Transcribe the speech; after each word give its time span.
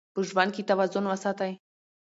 په 0.13 0.19
ژوند 0.29 0.51
کې 0.55 0.67
توازن 0.69 1.05
وساتئ. 1.07 1.51